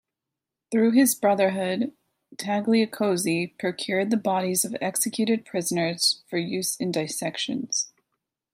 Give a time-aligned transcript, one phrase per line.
[0.71, 1.91] Through this brotherhood
[2.37, 7.91] Tagliacozzi procured the bodies of executed prisoners for use in dissections.